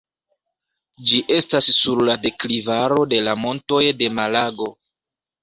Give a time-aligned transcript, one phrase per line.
[1.09, 4.73] Ĝi estas sur la deklivaro de la Montoj de Malago.